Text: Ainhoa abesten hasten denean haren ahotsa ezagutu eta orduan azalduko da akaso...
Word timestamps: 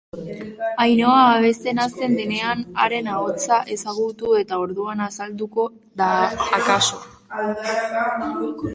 Ainhoa 0.85 1.19
abesten 1.33 1.81
hasten 1.83 2.15
denean 2.21 2.63
haren 2.85 3.11
ahotsa 3.17 3.61
ezagutu 3.77 4.33
eta 4.41 4.61
orduan 4.65 5.05
azalduko 5.11 5.69
da 6.03 6.11
akaso... 6.61 7.03